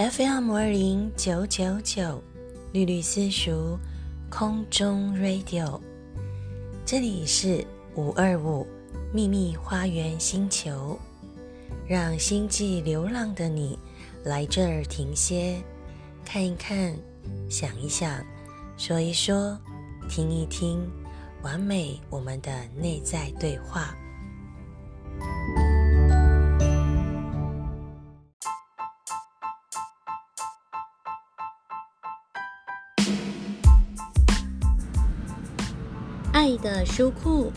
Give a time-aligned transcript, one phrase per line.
[0.00, 2.22] FM 二零九九九，
[2.72, 3.78] 绿绿私塾
[4.30, 5.78] 空中 Radio，
[6.86, 7.62] 这里是
[7.96, 8.66] 五二五
[9.12, 10.98] 秘密花园星球，
[11.86, 13.78] 让星际流浪的你
[14.24, 15.62] 来这儿停歇，
[16.24, 16.96] 看一看，
[17.50, 18.24] 想一想，
[18.78, 19.54] 说一说，
[20.08, 20.80] 听一听，
[21.42, 23.94] 完美我们的内在对话。
[36.50, 37.52] 爱的书库，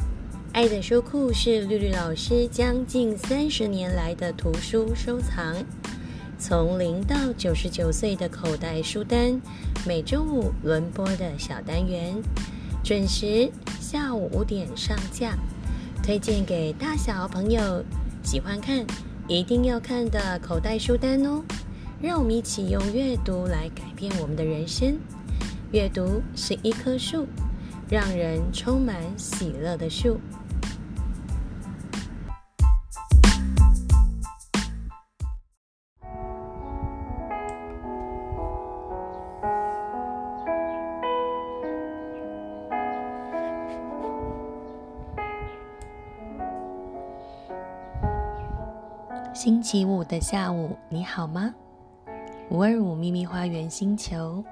[0.51, 5.55] 爱的书库是绿绿老师将近三十年来的图书收藏，
[6.37, 9.41] 从零到九十九岁的口袋书单，
[9.83, 12.21] 每周五轮播的小单元，
[12.83, 15.35] 准时下午五点上架，
[16.03, 17.83] 推荐给大小朋友
[18.21, 18.85] 喜欢看、
[19.27, 21.41] 一定要看的口袋书单哦。
[21.99, 24.99] 让我们一起用阅读来改变我们的人生，
[25.71, 27.25] 阅读是一棵树。
[27.93, 30.19] 让人充满喜乐的树。
[49.35, 51.53] 星期五的下午，你好吗？
[52.49, 54.43] 五二五秘密花园星球，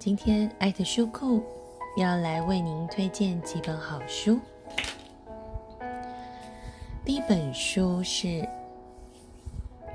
[0.00, 1.40] 今天艾特书库。
[1.96, 4.38] 要来为您推荐几本好书。
[7.04, 8.28] 第一本书是《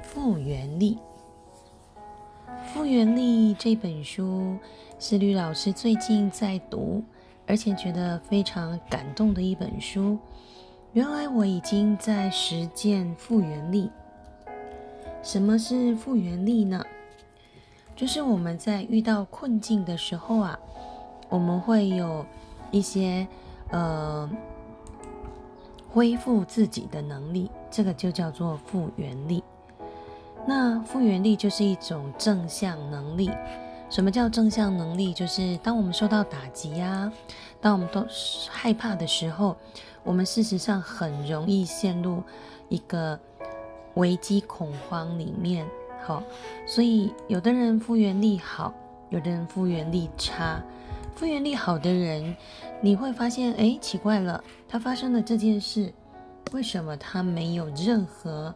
[0.03, 0.97] 复原力》。
[2.65, 4.57] 《复原力》这本书
[4.99, 7.01] 是吕老师最近在读，
[7.47, 10.19] 而且觉得非常感动的一本书。
[10.91, 13.89] 原来我已经在实践复原力。
[15.23, 16.85] 什么是复原力呢？
[17.95, 20.59] 就是我们在遇到困境的时候啊。
[21.29, 22.25] 我们会有
[22.71, 23.27] 一些
[23.69, 24.29] 呃
[25.91, 29.43] 恢复自己的能力，这个就叫做复原力。
[30.47, 33.31] 那复原力就是一种正向能力。
[33.89, 35.13] 什么叫正向能力？
[35.13, 37.11] 就是当我们受到打击呀，
[37.61, 38.05] 当我们都
[38.49, 39.55] 害怕的时候，
[40.03, 42.21] 我们事实上很容易陷入
[42.67, 43.17] 一个
[43.93, 45.65] 危机恐慌里面。
[46.03, 46.21] 好，
[46.67, 48.73] 所以有的人复原力好，
[49.09, 50.61] 有的人复原力差。
[51.15, 52.35] 复原力好的人，
[52.81, 55.93] 你会发现，哎，奇怪了，他发生了这件事，
[56.51, 58.53] 为什么他没有任何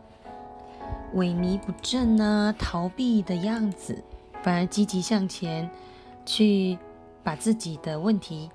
[1.15, 2.53] 萎靡不振呢？
[2.59, 4.03] 逃避的样子，
[4.43, 5.69] 反而积极向前，
[6.25, 6.77] 去
[7.23, 8.51] 把自己的问题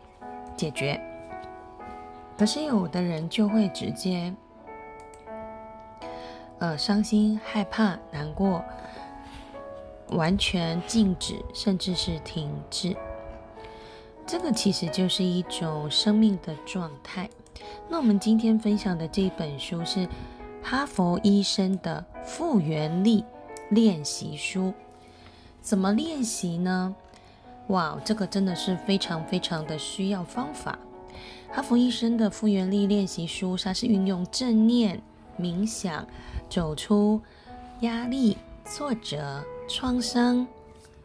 [0.55, 1.01] 解决。
[2.37, 4.35] 可是有的人就会直接，
[6.59, 8.63] 呃，伤心、害怕、难过，
[10.11, 12.95] 完全静止，甚至是停滞。
[14.27, 17.29] 这个其实就是一种生命的状态。
[17.89, 20.09] 那我们今天分享的这本书是
[20.63, 23.25] 哈佛医生的复原力
[23.71, 24.73] 练习书。
[25.61, 26.95] 怎么练习呢？
[27.69, 30.79] 哇，这个真的是非常非常的需要方法。
[31.51, 35.01] 哈佛医生的复原力练习书，它是运用正念、
[35.39, 36.07] 冥想，
[36.51, 37.21] 走出
[37.81, 38.37] 压力、
[38.67, 40.47] 挫折、创伤。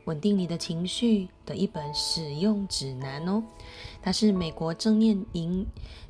[0.09, 3.43] 稳定你的情绪的一本使用指南哦，
[4.01, 5.63] 它是美国正念引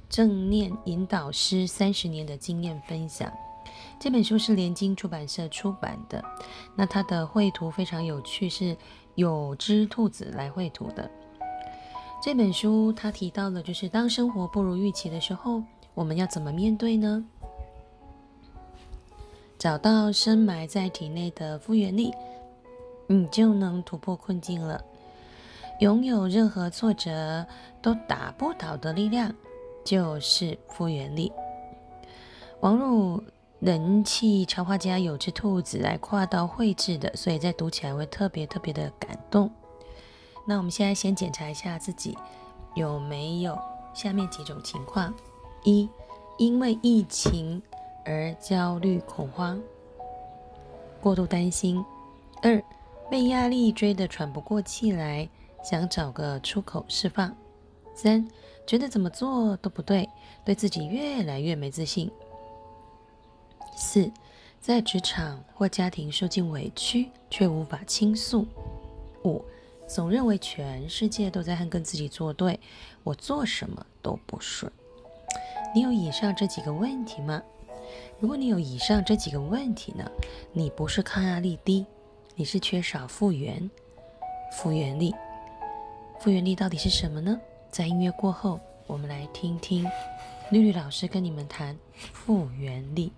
[0.09, 3.29] 正念引导师三十年的经验分享。
[3.99, 6.23] 这本书是联经出版社出版的，
[6.77, 8.77] 那它的绘图非常有趣，是
[9.15, 11.11] 有只兔子来绘图的。
[12.23, 15.61] 这本书它提到了就是当生活不如预期的时候，
[15.93, 17.25] 我们要怎么面对呢？
[19.57, 22.13] 找到深埋在体内的复原力。
[23.12, 24.80] 你就能突破困境了。
[25.80, 27.47] 拥有任何挫折
[27.81, 29.34] 都打不倒的力量，
[29.84, 31.31] 就是复原力。
[32.59, 33.24] 王璐
[33.59, 39.50] 人气插画家有只兔子来跨到绘制的，所以在读起来会特别特别的感动。
[40.46, 42.16] 那我们现在先检查一下自己
[42.76, 43.58] 有没有
[43.94, 45.12] 下面几种情况：
[45.64, 45.90] 一、
[46.38, 47.59] 因为疫情
[48.05, 49.59] 而焦虑恐慌，
[51.02, 51.84] 过度担心；
[52.41, 52.62] 二、
[53.09, 55.28] 被压力追得喘不过气来，
[55.64, 57.35] 想找个出口释放。
[57.96, 58.26] 三，
[58.67, 60.08] 觉得怎么做都不对，
[60.46, 62.09] 对自己越来越没自信。
[63.76, 64.11] 四，
[64.61, 68.46] 在职场或家庭受尽委屈，却无法倾诉。
[69.23, 69.44] 五，
[69.88, 72.59] 总认为全世界都在跟自己作对，
[73.03, 74.72] 我做什么都不顺。
[75.73, 77.41] 你有以上这几个问题吗？
[78.20, 80.09] 如果你有以上这几个问题呢，
[80.53, 81.85] 你不是抗压力低。
[82.40, 83.70] 你是缺少复原、
[84.53, 85.14] 复原力。
[86.22, 87.38] 复原力到底是什么呢？
[87.70, 88.58] 在音乐过后，
[88.88, 89.86] 我们来听听
[90.50, 91.78] 绿绿老师跟你们谈
[92.14, 93.12] 复原力。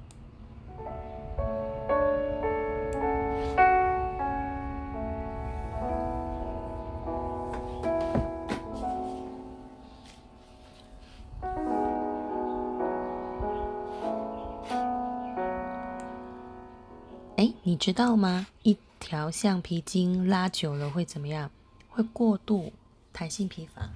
[17.82, 18.46] 知道吗？
[18.62, 21.50] 一条橡皮筋拉久了会怎么样？
[21.90, 22.72] 会过度
[23.12, 23.90] 弹性疲乏，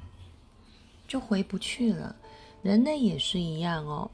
[1.07, 2.15] 就回不去了。
[2.63, 4.09] 人类也是一样哦。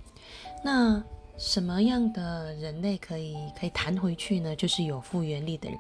[0.61, 1.01] 那
[1.37, 4.53] 什么样的人类可以可以弹回去呢？
[4.57, 5.79] 就是有复原力的人。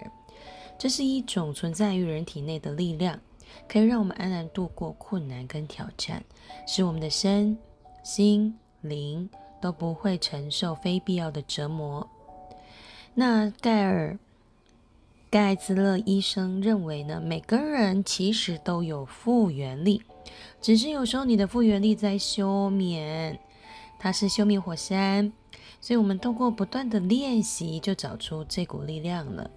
[0.79, 3.19] 这是一种存在于人体内的力量，
[3.67, 6.23] 可以让我们安然度过困难跟挑战，
[6.65, 7.57] 使我们的身
[8.05, 9.29] 心灵
[9.59, 12.09] 都不会承受非必要的折磨。
[13.13, 14.17] 那盖尔
[15.29, 20.01] 盖茨勒医生认为呢，每个人其实都有复原力，
[20.61, 23.39] 只是有时候你的复原力在休眠，
[23.99, 25.31] 它是休眠火山，
[25.79, 29.49] 所以我们通过不断的练习，就找出这股力量了。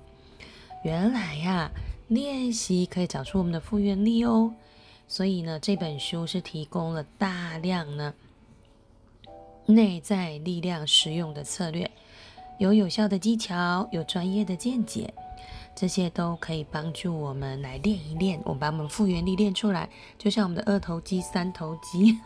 [0.85, 1.71] 原来呀，
[2.09, 4.53] 练习可以找出我们的复原力哦。
[5.07, 8.15] 所以呢，这本书是提供了大量呢
[9.67, 11.91] 内在力量实用的策略。
[12.59, 15.13] 有有效的技巧，有专业的见解，
[15.75, 18.41] 这些都可以帮助我们来练一练。
[18.45, 22.19] 我们把我们复原力练出来，就像我们的二头肌、三头肌。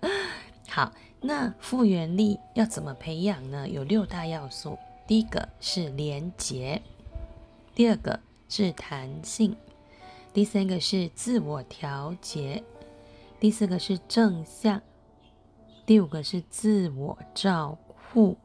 [0.70, 3.68] 好，那复原力要怎么培养呢？
[3.68, 4.78] 有六大要素。
[5.08, 6.80] 第一个是连结，
[7.74, 9.56] 第二个是弹性，
[10.32, 12.62] 第三个是自我调节，
[13.40, 14.80] 第四个是正向，
[15.84, 17.76] 第五个是自我照
[18.12, 18.36] 护。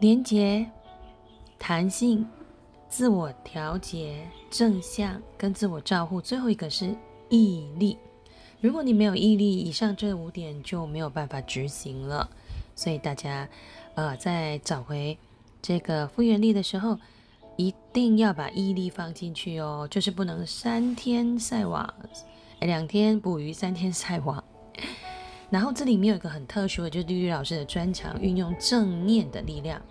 [0.00, 0.66] 连接、
[1.58, 2.26] 弹性、
[2.88, 6.96] 自我调节、正向跟自我照护，最后一个是
[7.28, 7.98] 毅力。
[8.62, 12.28] 如果你没有毅力，以上这五点就没有办法执行了。
[12.74, 13.46] 所以大家，
[13.94, 15.18] 呃，在找回
[15.60, 16.98] 这个复原力的时候，
[17.56, 21.92] 一定要把毅力放进去哦，就是不能三天晒网，
[22.60, 24.42] 两天捕鱼，三天晒网。
[25.50, 29.82] 然后这里面有一个很特殊的，就是绿绿老师的专长，运用正念的力量。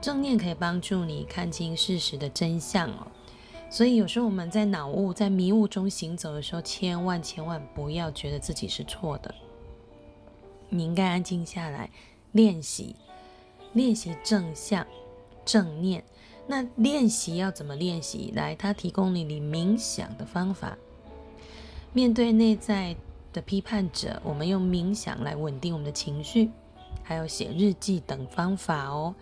[0.00, 3.06] 正念可以帮助你看清事实的真相哦。
[3.70, 9.32] 所以有时候我们在脑雾、在迷雾中行走的时候，千万千万不要觉得自己是错的。
[10.68, 11.88] 你应该安静下来，
[12.32, 12.96] 练习
[13.72, 14.84] 练习正向
[15.44, 16.02] 正念。
[16.48, 18.32] 那练习要怎么练习？
[18.34, 20.76] 来，他提供你你冥想的方法。
[21.92, 22.96] 面对内在。
[23.32, 26.50] 的批判者，我们用冥想来稳定我们的情绪，
[27.02, 29.14] 还有写日记等方法哦。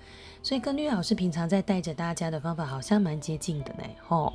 [0.43, 4.33] 所以跟绿老师平常在带着大家的方法好像蛮接近的呢，吼。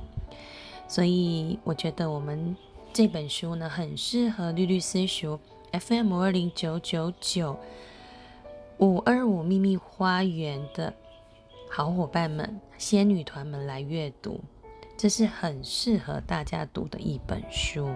[0.87, 2.55] 所以我觉得我们
[2.91, 5.39] 这本书呢，很适合绿绿私塾
[5.71, 7.57] FM 二零九九九
[8.77, 10.93] 五二五秘密花园的
[11.69, 14.41] 好伙伴们、仙女团们来阅读，
[14.95, 17.89] 这是很适合大家读的一本书。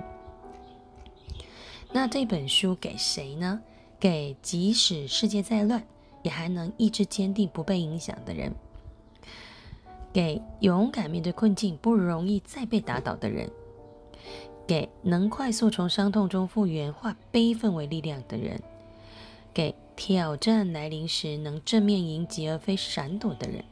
[1.91, 3.61] 那这本书给谁呢？
[3.99, 5.83] 给即使世界再乱，
[6.21, 8.51] 也还能意志坚定、不被影响的人；
[10.13, 13.49] 给勇敢面对困境、不容易再被打倒的人；
[14.67, 18.59] 给能快速从伤痛中复原、化悲愤为力量的人；
[19.51, 23.63] 给挑战来临时能正面迎击而非闪躲的人。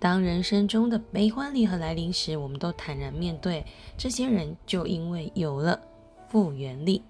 [0.00, 3.64] 当人生中的悲欢离合来临时，我们都坦然面对。
[3.96, 5.80] 这些人就因为有了
[6.28, 7.02] 复原力。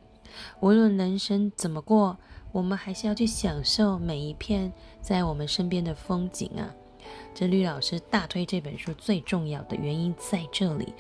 [0.61, 2.19] 无论人生怎么过，
[2.53, 6.75] 我们还是要去享受每一片在我们身边的风景啊！
[7.35, 10.95] 这绿老师大推这本书最重要的原因在这里，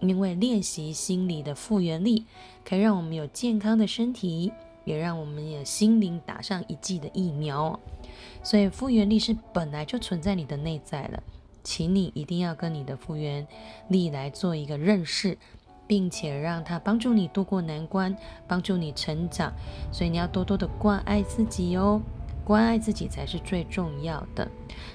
[0.00, 2.24] 因为练习心理的复原力，
[2.64, 4.52] 可以让我们有健康的身体，
[4.84, 7.78] 也让我们有心灵打上一剂的疫苗。
[8.42, 11.22] 所以复原力是本来就存在你的内在了，
[11.62, 13.46] 请你一定要跟你的复原
[13.88, 15.36] 力来做一个认识。
[15.90, 18.16] 并且让他帮助你度过难关，
[18.46, 19.52] 帮助你成长，
[19.90, 22.00] 所以你要多多的关爱自己哦，
[22.44, 24.48] 关爱自己才是最重要的。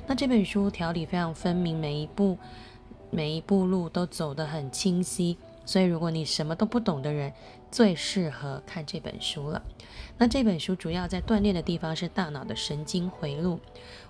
[0.08, 2.38] 那这本书条理非常分明，每一步
[3.12, 7.34] 每一步路都走得很清晰，所以如果你什么都不懂的人，
[7.70, 9.62] 最适合看这本书了。
[10.18, 13.60] 那这本书主要在锻炼的地方是大脑的神经回路，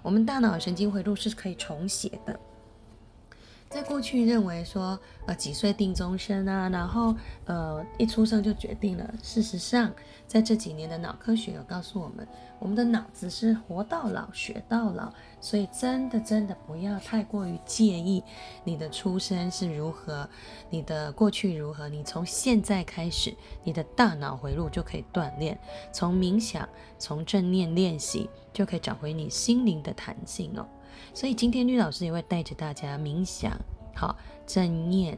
[0.03, 2.39] 我们大脑神经回路是可以重写的。
[3.75, 7.13] 在过去认为说，呃，几岁定终身啊，然后
[7.43, 9.13] 呃，一出生就决定了。
[9.21, 9.91] 事实上，
[10.25, 12.25] 在这几年的脑科学有告诉我们，
[12.57, 18.23] 我们的脑子是活到老学到老，所以真的真的不要太过于介意
[18.63, 20.25] 你的出生是如何，
[20.69, 25.59] 你的过去如何，你从现在开始，你的大脑回路就可以锻炼，
[25.91, 26.65] 从冥想，
[26.97, 30.65] 从正念练习，就可以找回你心灵的弹性哦。
[31.15, 33.57] 所以今天绿老师也会带着大家冥想，
[33.95, 35.17] 好正念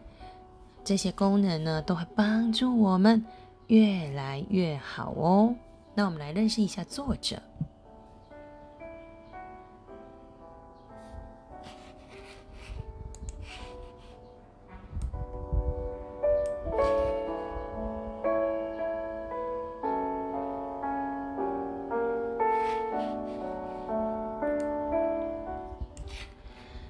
[0.84, 3.26] 这些功能呢，都会帮助我们
[3.66, 5.56] 越来越好哦。
[5.96, 7.42] 那我们来认识一下作者。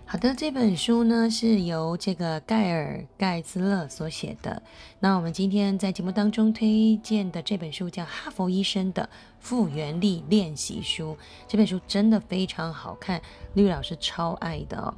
[0.09, 4.63] 好的，这本书呢是由这个盖尔盖兹勒所写的。
[5.01, 9.09] 那我们今天在节目当中推荐的这本书叫《哈佛医生的
[9.41, 11.17] 复原力练习书》。
[11.45, 13.21] 这本书真的非常好看，
[13.53, 14.93] 绿老师超爱的哦。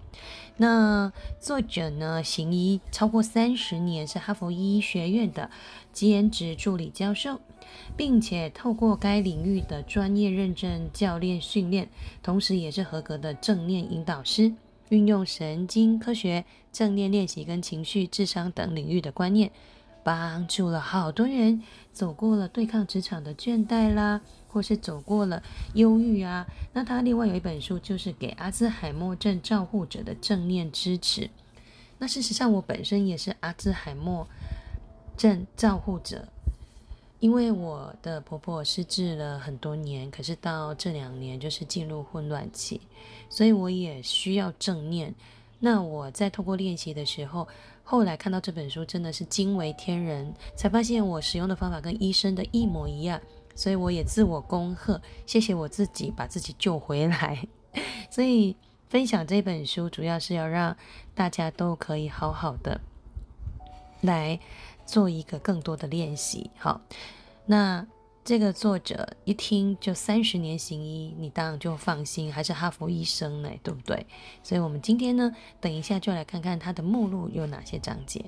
[0.57, 5.49] 那作者呢，行医超过三十年，是哈佛医学院的
[5.91, 7.41] 兼职助理教授，
[7.97, 11.89] 并且透过该领域的专业认证教练训练，
[12.21, 14.53] 同时也是合格的正念引导师。
[14.89, 19.51] 运用神经科学、正念练习跟情绪、智商等领域的观念，
[20.03, 25.41] 帮助了好多人走过了对抗职场的倦怠啦，或是走过了
[25.73, 26.45] 忧郁啊。
[26.73, 31.29] 那他另外有一本书，就是给阿兹海默症照护者的正念支持。
[31.99, 34.27] 那事实上，我本身也是阿兹海默
[35.17, 36.27] 症照护者。
[37.19, 42.79] 因为我的婆婆失智了很多年，可是到这两年就是进入混乱期，
[43.29, 45.13] 所以我也需要正念。
[45.59, 47.47] 那我在透过练习的时候，
[47.83, 53.21] 后来看到这本书真的是惊为天人，才发现我使用的方法跟医生的一模一样，
[53.55, 57.47] 所以我也自我恭贺，谢谢我自己把自己救回来。
[58.09, 58.55] 所以
[58.89, 60.75] 分享这本书主要是要让
[61.13, 62.81] 大家都可以好好的
[64.01, 64.39] 来。
[64.85, 66.81] 做一个更多的练习，好，
[67.45, 67.85] 那
[68.29, 74.05] 这个作者一听就三十年行医，你当然就放心，还是哈佛医生呢，对不对？
[74.43, 78.23] 所以，我们今天呢，等一下就来看看他的目录有哪些章节。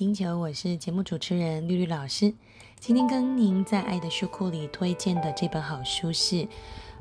[0.00, 2.32] 星球，我是节目主持人绿绿老师。
[2.78, 6.48] 今天跟您在爱的书库里推荐的这本好书是，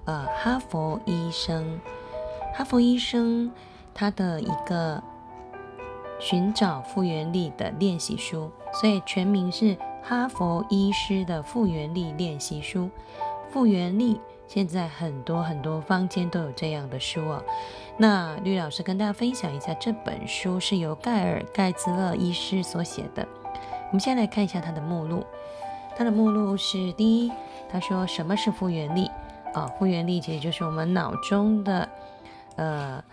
[0.04, 1.80] 呃，哈佛医生，
[2.54, 3.50] 哈佛医生
[3.94, 5.02] 他的一个
[6.20, 12.90] 寻找复原力的练习书，所以全名是哈佛医师的复原力练习书。
[13.50, 17.44] 复原力现在很多很多坊间都有这样的书哦。
[17.98, 23.28] 那绿老师跟大家分享一下，这本书是由盖尔盖兹勒医师所写的。
[23.44, 25.24] 我们先来看一下它的目录。
[25.96, 27.32] 它的目录是：第一，
[27.70, 29.12] 他说什么是复原力
[29.54, 29.68] 啊？
[29.78, 31.88] 复原力其实就是我们脑中的
[32.56, 33.04] 呃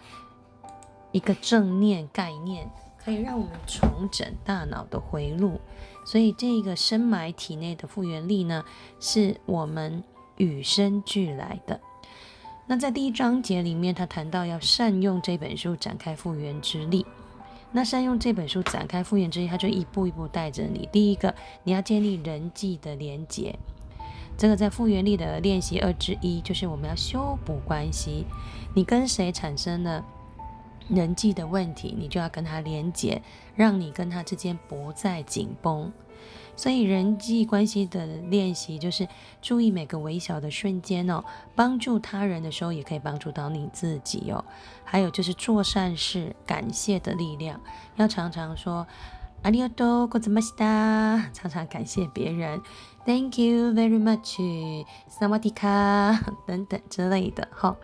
[1.12, 2.70] 一个正念概念，
[3.04, 5.60] 可以让我们重整大脑的回路。
[6.06, 8.64] 所以这个深埋体内的复原力呢，
[9.00, 10.02] 是我们
[10.36, 11.80] 与生俱来的。
[12.66, 17.06] 那在第一章节里面，他谈到要善用这本书展开复原之力。
[17.72, 20.88] 那善用这本书展开复原之力，他就一步一步带着你。
[20.90, 23.54] 第一个，你要建立人际的连结。
[24.38, 28.24] 这个在复原力的练习二之一，就是我们要修补关系。
[28.74, 30.04] 你跟谁产生了
[30.88, 33.22] 人际的问题，你就要跟他连结，
[33.54, 35.92] 让你跟他之间不再紧绷。
[36.55, 39.07] 所以人际关系的练习就是
[39.41, 41.23] 注意每个微小的瞬间哦，
[41.55, 44.43] 帮助他人的时候也可以帮助到你自己哦。
[44.83, 47.59] 还有就是做善事，感谢的力量，
[47.95, 48.85] 要常常说
[49.43, 52.61] 阿里阿多ござました，常常感谢别人，
[53.05, 57.75] Thank you very much，萨瓦迪卡等等之类的哈。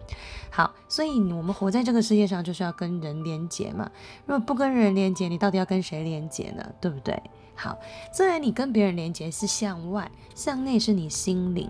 [0.52, 3.90] 好，所以我们活在这个世界上就是要跟人连结嘛。
[4.28, 6.64] 如果不跟人连结，你到底要跟谁连结呢？
[6.80, 7.20] 对不对？
[7.55, 7.79] 好，
[8.13, 11.69] 虽然你跟别人连接是向外，向内是你心灵，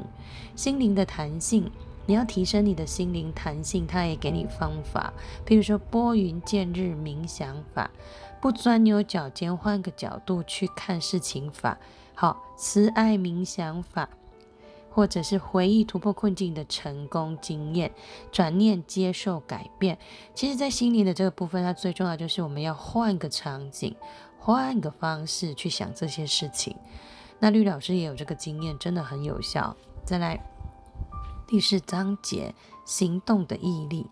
[0.56, 1.70] 心灵的弹性，
[2.06, 5.12] 你要提升你的心灵弹性，他也给你方法，
[5.44, 7.90] 比如说拨云见日冥想法，
[8.40, 11.78] 不钻牛角尖，换个角度去看事情法，
[12.14, 14.08] 好，慈爱冥想法，
[14.90, 17.92] 或者是回忆突破困境的成功经验，
[18.30, 19.98] 转念接受改变。
[20.34, 23.94] 其实，在心灵的这个部分，它最重要就是我们要换个场景，
[24.44, 26.76] 换个方式去想这些事情。
[27.38, 29.76] 那绿老师也有这个经验，真的很有效。
[30.04, 30.40] 再来。
[31.46, 32.52] 第四章节，
[32.84, 34.08] 行动的毅力。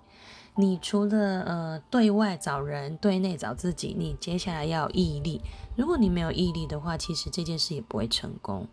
[0.55, 5.41] 你除了呃对外找人，对内找自己，你接下来要有毅力。
[5.75, 8.69] 如果你没有毅力的话，其实这件事也不会成功。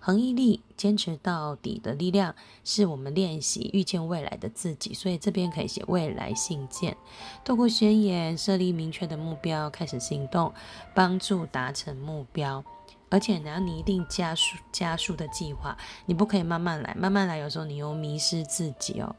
[0.00, 4.94] 恒毅力，坚持到底的力量，是我们练习遇见未来的自己。
[4.94, 6.96] 所以这边可以写未来信件，
[7.44, 10.52] 透过宣言设立明确的目标，开始行动，
[10.94, 12.64] 帮助达成目标。
[13.10, 15.76] 而且呢，你一定加速加速的计划，
[16.06, 19.14] 你不可以慢慢来，慢慢来，有时候你又迷失自己哦。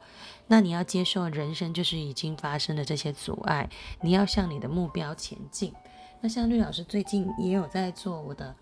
[0.48, 3.70] 那你要接受人生就是已经发生的这些阻碍，
[4.00, 5.74] 你要向你的目标前进。
[6.22, 8.56] 那像绿老师最近也有在做我的，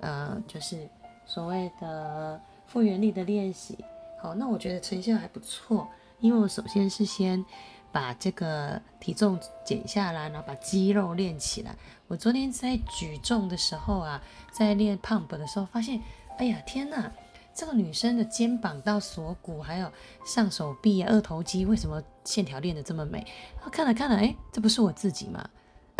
[0.00, 0.88] 呃，就是
[1.30, 3.78] 所谓的复原力的练习。
[4.20, 7.44] 好，那我觉得成效还不错，因为我首先是先。
[7.92, 11.74] 把这个体重减下来，然后把肌肉练起来。
[12.06, 14.22] 我昨天在举重的时候啊，
[14.52, 16.00] 在练 pump 的时候，发现，
[16.38, 17.10] 哎呀，天哪！
[17.52, 19.90] 这个女生的肩膀到锁骨，还有
[20.24, 23.26] 上手臂、二头肌，为什么线条练得这么美？
[23.72, 25.50] 看了看了，哎，这不是我自己吗？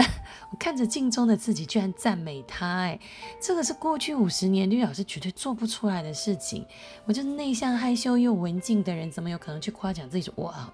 [0.50, 2.98] 我看着镜中的自己，居然赞美她，哎，
[3.40, 6.66] 这个是过去五十年绿老师绝对做不出来的事情。
[7.04, 10.72] 我就是内向害羞又文静的人，怎么有可能去夸奖自己说哇？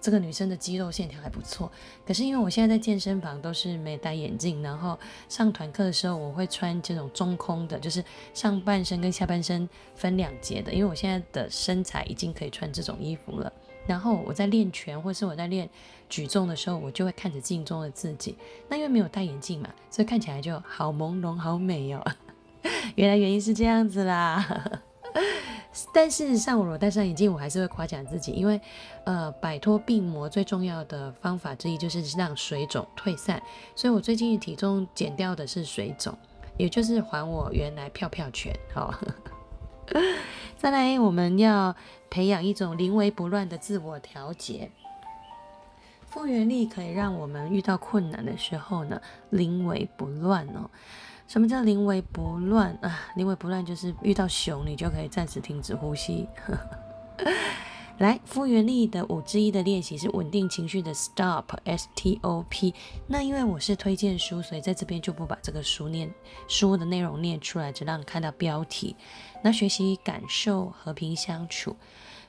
[0.00, 1.70] 这个女生的肌肉线条还不错，
[2.04, 8.04] 可是因为我现在在健身房都是没戴眼镜，然后上团课的时候我会穿这种中空的，就是
[8.34, 13.52] 上半身跟下半身分两节的，因为我现在的身材已经可以穿这种衣服了。
[13.86, 15.68] 然后我在练拳或是我在练
[16.08, 18.36] 举重的时候，我就会看着镜中的自己，
[18.68, 22.04] 那因为没有戴眼镜嘛，所以看起来就好朦胧、好美哦。
[22.94, 24.80] 原来原因是这样子啦。
[25.94, 28.60] 但事实上，我戴上眼镜，我还是会夸奖自己，因为，
[29.04, 33.42] 呃，摆脱病魔最重要的方法之一就是让水肿退散。
[33.74, 36.16] 所以我最近体重减掉的是水肿，
[36.58, 38.54] 也就是还我原来票票权。
[38.74, 38.94] 好，
[40.58, 41.74] 再来，我们要
[42.08, 44.70] 培养一种临危不乱的自我调节。
[46.06, 49.00] 复原力可以让我们遇到困难的时候呢，
[49.30, 50.68] 临危不乱哦。
[51.26, 53.00] 什么叫临危不乱啊？
[53.16, 56.28] 临危不乱就是遇到熊，你就可以暂时停止呼吸。
[57.98, 62.74] 来，复原力的五之一的练习是稳定情绪的 Stop，S T O P。
[63.06, 66.12] 那因为我是推荐书，所以在这边就不把这个书念
[66.48, 68.96] 书的内容念出来，只让你看到标题。
[69.42, 71.76] 那学习感受和平相处。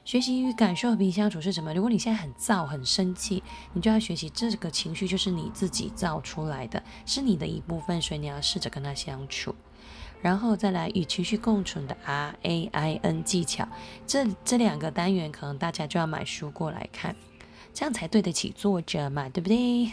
[0.06, 1.74] 学习与感受和平相处是什么？
[1.74, 9.56] 如果你现在很躁、很生气，你就要学习这个情绪就是你自己造出来的，是你的一部分，所以你要试着跟他相处，
[10.22, 13.66] 然后再来与情绪共存的 R A I N 技巧。
[14.06, 17.16] 这这两个单元可能大家就要买书过来看，
[17.74, 19.90] 这样才对得起作者嘛，对不对？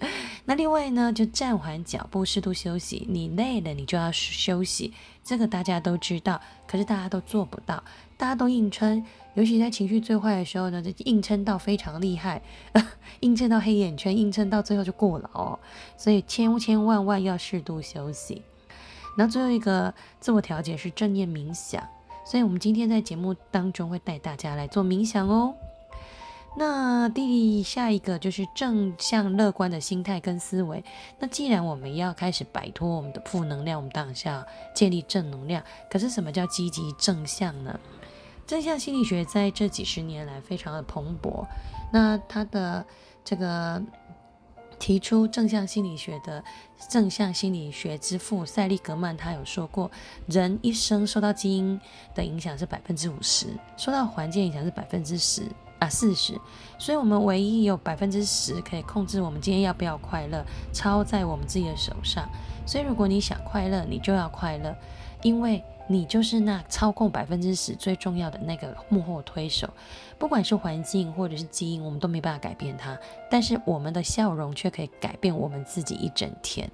[0.46, 3.06] 那另外呢，就暂缓脚步，适度休息。
[3.08, 4.92] 你累了，你就要休息，
[5.24, 7.82] 这个大家都知道，可是大家都做不到，
[8.16, 9.04] 大家都硬撑。
[9.32, 12.40] 尤其在情绪最坏的时候呢，就硬撑到非常厉害，
[13.20, 15.58] 硬撑到黑眼圈，硬撑到最后就过劳哦。
[15.96, 18.42] 所以千千万万要适度休息。
[19.16, 21.82] 那最后一个自我调节是正念冥想，
[22.24, 25.54] 所以我们今天在节目当中会带大家来做冥想哦。
[26.56, 30.82] 那第下一个就是正向乐观的心态跟思维。
[31.18, 35.62] 那既然我们要开始摆脱我们的负能量，我们当下建立正能量。
[35.90, 37.78] 可是什么叫积极正向呢？
[38.46, 41.44] 正向心理学在这几十年来非常的蓬勃。
[41.92, 42.86] 那他的
[43.24, 43.82] 这个
[44.78, 46.44] 提出正向心理学的
[46.88, 49.90] 正向心理学之父塞利格曼，他有说过，
[50.26, 51.80] 人一生受到基因
[52.14, 55.42] 的影响是百分之五十，受到环境影响是百分之十
[55.84, 56.40] 啊四十。
[56.78, 62.28] 所以，我们唯一有百分之十可以控制我们今天要不要快乐，操在我们自己的手上。
[62.66, 64.74] 所以，如果你想快乐，你就要快乐，
[65.22, 65.62] 因为。
[65.86, 69.68] 你就是那操控百分之十最重要的那个幕后推手，
[70.18, 72.98] 不管是环境或者是基因，我们都没办法改变它，
[73.30, 76.66] 但是我们的笑容却可以改变我们自己一整天。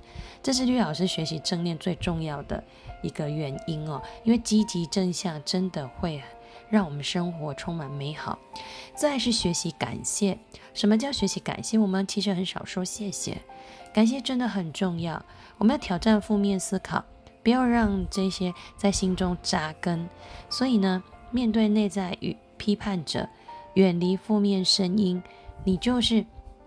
[0.44, 2.62] 这是绿老师学习正念最重要的
[3.02, 6.22] 一个原因哦，因为积极正向真的会
[6.70, 8.38] 让我们生活充满美好。
[8.94, 10.38] 再是学习感谢，
[10.72, 11.76] 什么叫学习感谢？
[11.76, 13.36] 我们其实很少说谢谢，
[13.92, 15.22] 感谢真的很重要。
[15.58, 17.04] 我们要挑战负面思考。
[17.42, 20.06] 不要让这些在心中扎根。
[20.50, 23.26] 所以呢，面对内在与批判者，
[23.72, 25.22] 远离负面声音，
[25.64, 26.22] 你就是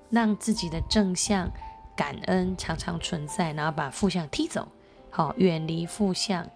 [0.10, 1.48] 让自己的正向
[1.96, 4.68] 感恩常常存在，然后把负向踢走。
[5.12, 6.50] 好，远离负向。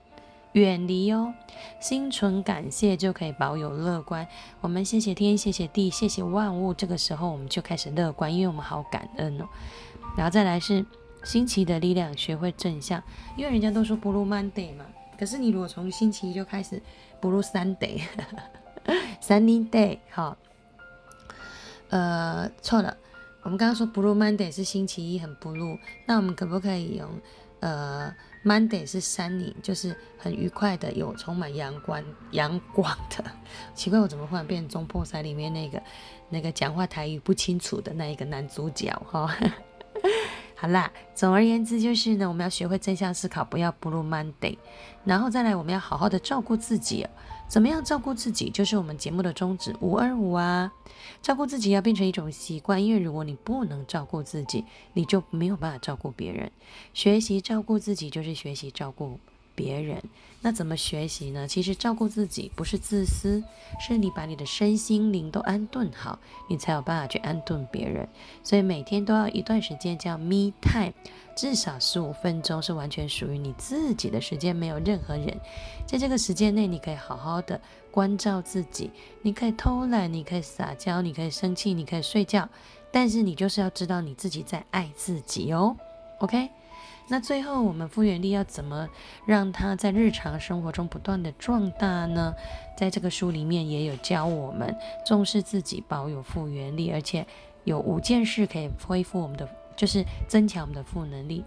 [0.57, 1.35] 远离哦，
[1.79, 4.27] 心存感谢就可以保有乐观。
[4.59, 6.73] 我们谢谢天，谢谢地，谢谢万物。
[6.73, 9.45] 这个时候我们就开始乐观，因为我们好感恩哦。
[10.17, 10.83] 然后再来是
[11.23, 13.03] 星期的力量，学会正向。
[13.35, 14.85] 因为人家都说 Blue Monday 嘛，
[15.19, 16.81] 可是你如果从星期一就开始
[17.21, 20.35] Blue Sunday，Sunny Day，好，
[21.89, 22.97] 呃，错了。
[23.43, 27.07] 我们刚刚说 Blue Monday 是星期一很 blue，那我们可不可以用
[27.59, 28.11] 呃
[28.47, 33.23] ？Monday 是 sunny，就是很愉快的，有充满阳光阳光的。
[33.75, 35.83] 奇怪，我怎么忽然变成中破塞里面那个
[36.29, 39.35] 那个讲话台语不清楚的那一个男主角哈？
[40.55, 44.57] 好啦，总而言之就是呢，我们要学会正向思考，不要 Blue Monday，
[45.03, 47.05] 然后再来，我们要好好的照顾自己。
[47.47, 50.71] 怎么样照顾自己，就是我们节目的宗旨，五二五啊。
[51.21, 56.51] 照顾自己要变成一种习惯，因为如果你不能照顾自己，你就没有办法照顾别人。
[56.93, 59.19] 学习照顾自己，就是学习照顾。
[59.57, 59.99] 别人
[60.39, 61.47] 那怎么学习呢？
[61.47, 63.43] 其实照顾自己不是自私，
[63.79, 68.07] 是你把你的身心灵都安顿好，你才有办法去安顿别人。
[68.43, 70.93] 所以每天都要一段时间叫 me time，
[71.35, 75.35] 至少十五分钟是完全属于你自己的时间，没有任何人。
[75.87, 78.91] 在这个时间内，你可以好好的关照自己，
[79.23, 82.47] 你可以偷懒，你可以撒娇，你可以生气，你可以睡觉，
[82.91, 85.75] 但是你就是要知道你自己在爱自己哦。
[86.19, 86.47] OK。
[87.09, 88.87] 那最后，我们复原力要怎么
[89.25, 92.35] 让它在日常生活中不断的壮大呢？
[92.77, 97.25] 在这个书里面也有教我们重视自己，保有复原力，而且
[97.63, 101.45] 有五件事可以恢复我们的，就是增强我们的复能力、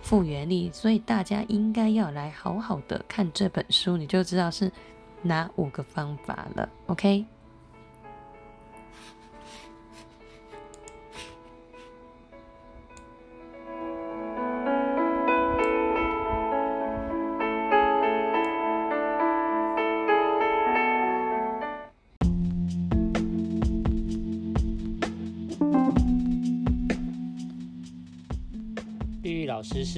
[0.00, 0.70] 复原力。
[0.72, 4.72] 所以大家应该要来好好的看这本书，你就知道是
[5.20, 6.68] 哪五个方法了。
[6.86, 7.33] OK。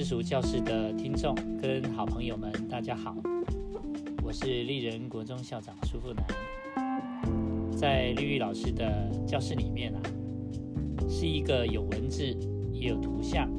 [0.07, 3.17] 是私塾教室的听众跟好朋友们，大家好，
[4.23, 6.25] 我是丽人国中校长舒富南。
[7.77, 10.01] 在绿玉老师的教室里面啊，
[11.09, 12.23] 是一个有文字
[12.73, 13.51] 也有图像，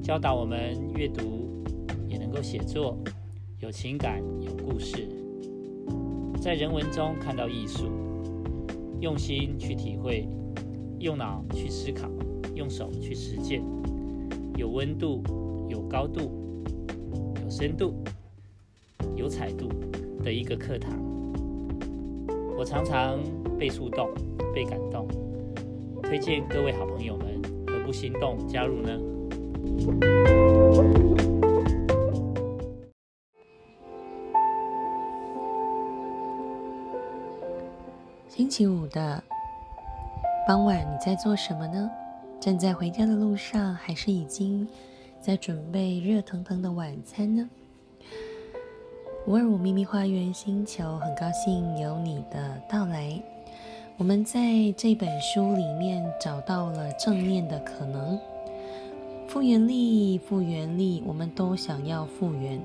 [0.00, 1.64] 教导我们阅读
[2.08, 2.96] 也能够写作，
[3.58, 5.08] 有情感有故事，
[6.40, 7.90] 在人文中看到艺术，
[9.00, 10.28] 用心去体会，
[11.00, 12.08] 用脑去思考，
[12.54, 13.60] 用手去实践。
[14.56, 15.22] 有温度、
[15.68, 16.64] 有高度、
[17.44, 17.94] 有深度、
[19.14, 19.68] 有彩度
[20.24, 20.98] 的一个课堂，
[22.56, 23.18] 我常常
[23.58, 24.08] 被触动、
[24.54, 25.06] 被感动，
[26.02, 28.98] 推荐各位好朋友们，何不心动加入呢？
[38.28, 39.22] 星期五的
[40.46, 41.90] 傍晚，你在做什么呢？
[42.40, 44.66] 正在回家的路上，还是已经
[45.28, 47.50] 在准备热腾腾的晚餐呢？
[49.26, 53.22] 五二五秘密花园星球，很高兴有你的到来。
[53.98, 58.18] 我们在这本书里面找到了正面的可能，
[59.26, 62.58] 复原力，复原力，我们都想要复原。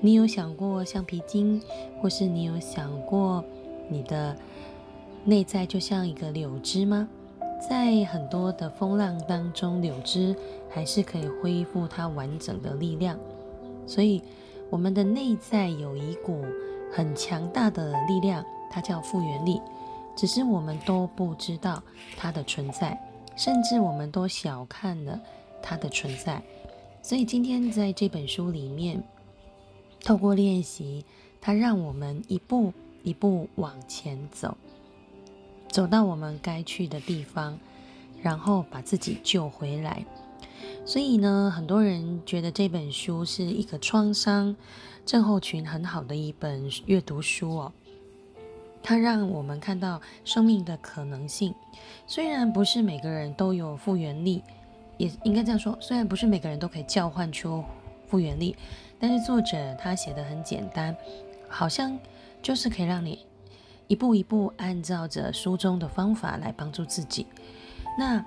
[0.00, 1.60] 你有想过橡皮筋，
[2.00, 3.44] 或是你有想过
[3.88, 4.36] 你的
[5.24, 7.08] 内在就像一个柳枝吗？
[7.68, 10.36] 在很多的风浪当中，柳枝
[10.68, 13.18] 还是可以恢复它完整的力量。
[13.86, 14.22] 所以，
[14.70, 16.44] 我们的内在有一股
[16.92, 19.60] 很强大的力量，它叫复原力，
[20.14, 21.82] 只是我们都不知道
[22.16, 22.98] 它的存在，
[23.36, 25.18] 甚至我们都小看了
[25.62, 26.42] 它的存在。
[27.02, 29.02] 所以，今天在这本书里面，
[30.04, 31.04] 透过练习，
[31.40, 32.72] 它让我们一步
[33.02, 34.56] 一步往前走。
[35.74, 37.58] 走到我们该去的地方，
[38.22, 40.04] 然后把自己救回来。
[40.84, 44.54] 所以呢，很多人觉得这本书是一个创伤
[45.04, 47.72] 症候群很好的一本阅读书哦。
[48.84, 51.52] 它让我们看到生命的可能性。
[52.06, 54.44] 虽然不是每个人都有复原力，
[54.96, 55.76] 也应该这样说。
[55.80, 57.64] 虽然不是每个人都可以叫唤出
[58.06, 58.54] 复原力，
[59.00, 60.96] 但是作者他写的很简单，
[61.48, 61.98] 好像
[62.40, 63.26] 就是可以让你。
[63.86, 67.26] 一步一步按照着书中的方法来帮助自己。
[67.98, 68.24] 那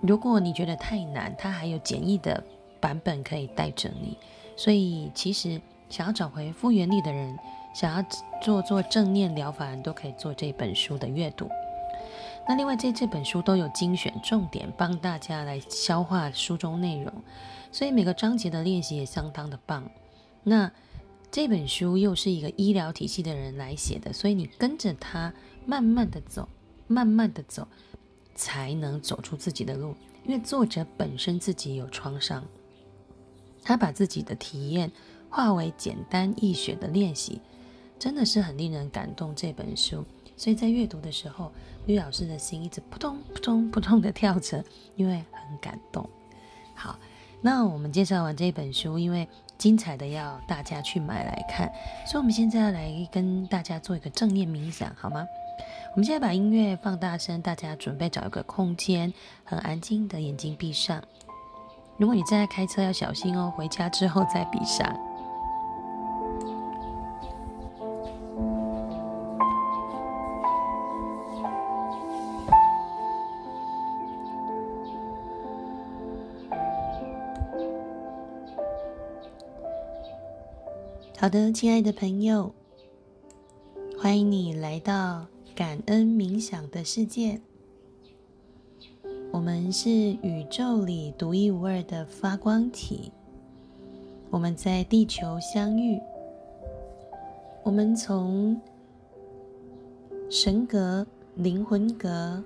[0.00, 2.42] 如果你觉得太难，它还有简易的
[2.80, 4.16] 版本可以带着你。
[4.56, 7.38] 所以其实想要找回复原力的人，
[7.74, 8.04] 想要
[8.42, 11.48] 做做正念疗法都可以做这本书的阅读。
[12.48, 17.12] 那另外这这本书都有精选重点，帮大家来消化书中内容，
[17.70, 19.88] 所以每个章节的练习也相当的棒。
[20.42, 20.70] 那
[21.30, 25.32] 这本书又是一个医疗体系的人来写的，所以你跟着他
[25.64, 26.48] 慢慢的走，
[26.88, 27.68] 慢慢的走，
[28.34, 29.94] 才能走出自己的路。
[30.26, 32.44] 因为作者本身自己有创伤，
[33.62, 34.90] 他把自己的体验
[35.28, 37.40] 化为简单易学的练习，
[37.96, 39.32] 真的是很令人感动。
[39.34, 40.04] 这本书，
[40.36, 41.52] 所以在阅读的时候，
[41.86, 44.64] 吕老师的心一直扑通扑通扑通的跳着，
[44.96, 46.08] 因为很感动。
[46.74, 46.98] 好，
[47.40, 49.28] 那我们介绍完这本书，因为
[49.60, 51.70] 精彩的要大家去买来看，
[52.06, 55.26] 所以我们现在要来跟大家做一个正念冥想，好吗？
[55.92, 59.12] 我们现在把音乐放大声，大家准备找一个空间，
[59.44, 61.02] 很安静的眼睛闭上。
[61.98, 64.88] 如果你正在开车，要小心哦，回家之后再闭上。
[81.20, 82.50] 好的，亲爱的朋友，
[83.98, 85.26] 欢迎你来到。
[85.54, 87.38] 感恩冥想的世界，
[89.30, 93.12] 我们是宇宙里独一无二的发光体。
[94.30, 96.00] 我们在地球相遇，
[97.62, 98.58] 我们从
[100.30, 102.42] 神格、灵魂格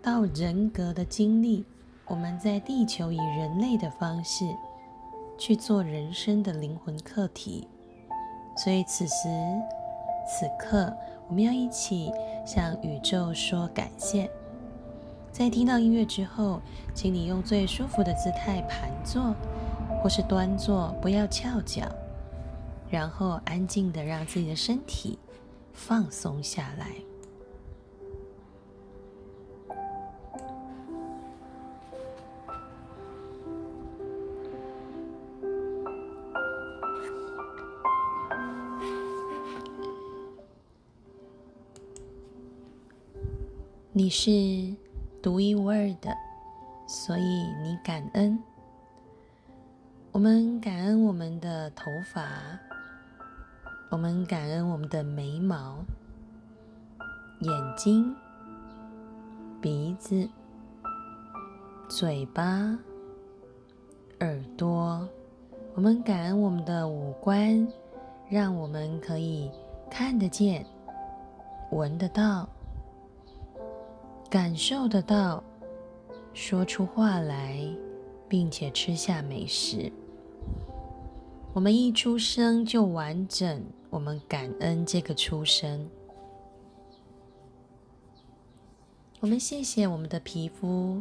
[0.00, 1.62] 到人格的经历，
[2.06, 4.46] 我们在地球以人类的方式
[5.36, 7.68] 去做人生的灵魂课题。
[8.56, 9.28] 所以此时
[10.28, 10.92] 此刻。
[11.26, 12.12] 我们要一起
[12.44, 14.30] 向宇宙说感谢。
[15.32, 16.60] 在听到音乐之后，
[16.94, 19.34] 请你用最舒服的姿态盘坐，
[20.02, 21.90] 或是端坐，不要翘脚，
[22.90, 25.18] 然后安静的让自己的身体
[25.72, 26.88] 放松下来。
[43.96, 44.74] 你是
[45.22, 46.12] 独一无二的，
[46.84, 47.22] 所以
[47.62, 48.36] 你感恩。
[50.10, 52.28] 我们感恩我们的头发，
[53.90, 55.76] 我们感恩我们的眉毛、
[57.38, 58.12] 眼睛、
[59.60, 60.28] 鼻子、
[61.88, 62.76] 嘴巴、
[64.18, 65.08] 耳朵。
[65.76, 67.64] 我们感恩我们的五官，
[68.28, 69.48] 让我们可以
[69.88, 70.66] 看得见、
[71.70, 72.48] 闻得到。
[74.28, 75.42] 感受得到，
[76.32, 77.64] 说出话来，
[78.28, 79.92] 并且吃下美食。
[81.52, 85.88] 我们一出生就完整，我们感恩这个出生。
[89.20, 91.00] 我们谢谢我们的皮肤，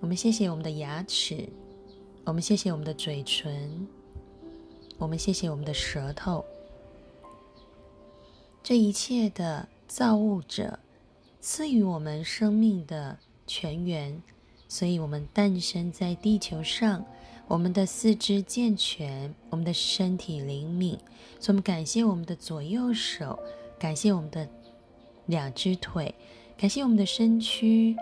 [0.00, 1.48] 我们谢谢我们的牙齿，
[2.24, 3.86] 我们谢谢我们的嘴唇，
[4.98, 6.44] 我们谢谢我们的舌头。
[8.64, 10.76] 这一切的造物者。
[11.40, 14.22] 赐予我们生命的泉源，
[14.68, 17.04] 所以我们诞生在地球上。
[17.48, 20.96] 我们的四肢健全，我们的身体灵敏，
[21.40, 23.36] 所以我们感谢我们的左右手，
[23.76, 24.46] 感谢我们的
[25.26, 26.14] 两只腿，
[26.56, 27.96] 感谢我们的身躯，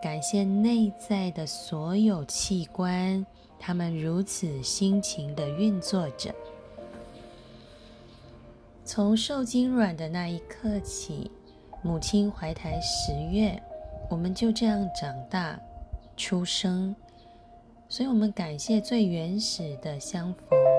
[0.00, 3.26] 感谢内在的所有器官，
[3.58, 6.32] 他们如此辛勤的运作着。
[8.84, 11.28] 从受精卵的那一刻起。
[11.86, 13.62] 母亲怀胎十月，
[14.10, 15.56] 我们就这样长大、
[16.16, 16.94] 出生，
[17.88, 20.75] 所以我们感谢最原始的相逢。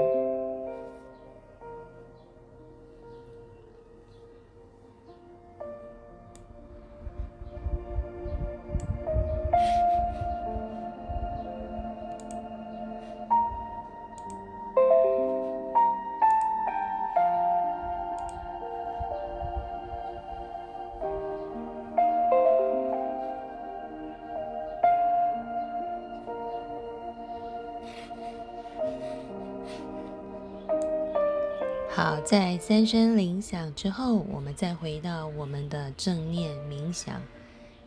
[31.98, 37.20] 好，在三声铃响之后，我们再回到我们的正念冥想。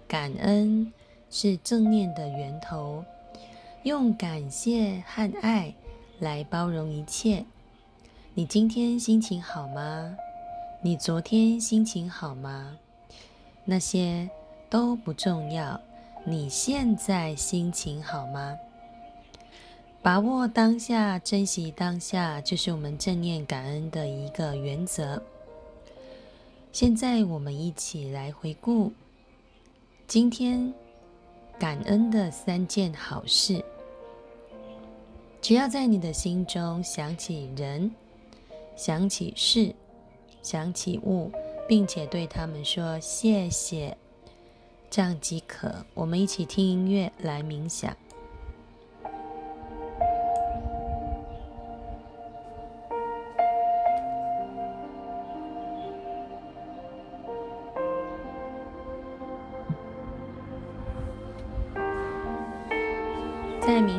[0.09, 0.93] 感恩
[1.31, 3.05] 是正念的源头，
[3.85, 5.73] 用感谢和爱
[6.19, 7.45] 来包容一切。
[8.35, 10.17] 你今天心情好吗？
[10.83, 12.77] 你昨天心情好吗？
[13.65, 14.29] 那些
[14.69, 15.81] 都不重要。
[16.25, 18.59] 你现在心情好吗？
[20.03, 25.23] 把握当下，珍惜当下，就是我们正念感恩的一个原则。
[26.73, 28.93] 现在，我们一起来回顾
[30.07, 30.73] 今天
[31.59, 33.63] 感恩的三件好事。
[35.43, 37.91] 只要在你的心中想起人、
[38.77, 39.75] 想起事、
[40.41, 41.31] 想起物，
[41.69, 43.99] 并且对他们说谢谢，
[44.89, 45.85] 这样即可。
[45.93, 47.95] 我们一起听音乐来冥想。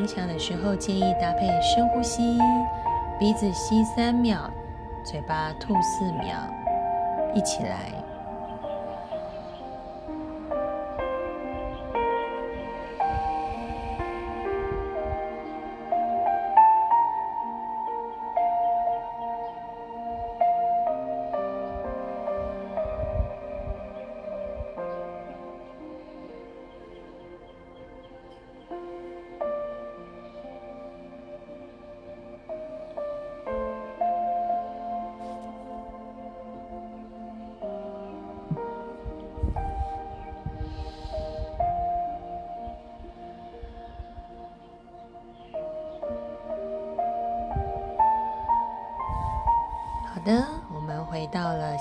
[0.02, 2.36] 冥想的时候，建议搭配深呼吸，
[3.20, 4.50] 鼻子吸三秒，
[5.04, 6.34] 嘴巴吐四秒，
[7.32, 8.01] 一起来。